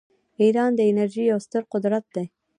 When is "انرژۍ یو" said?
0.89-1.39